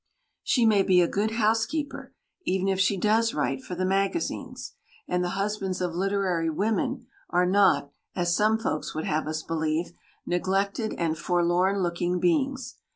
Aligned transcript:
She 0.41 0.65
may 0.65 0.81
be 0.81 0.99
a 0.99 1.07
good 1.07 1.29
housekeeper, 1.29 2.11
even 2.43 2.67
if 2.69 2.79
she 2.79 2.97
does 2.97 3.35
write 3.35 3.61
for 3.61 3.75
the 3.75 3.85
magazines, 3.85 4.73
and 5.07 5.23
the 5.23 5.29
husbands 5.37 5.79
of 5.79 5.93
literary 5.93 6.49
women 6.49 7.05
are 7.29 7.45
not, 7.45 7.91
as 8.15 8.35
some 8.35 8.57
folks 8.57 8.95
would 8.95 9.05
have 9.05 9.27
us 9.27 9.43
believe, 9.43 9.93
neglected 10.25 10.95
and 10.97 11.19
forlorn 11.19 11.83
looking 11.83 12.19
beings. 12.19 12.77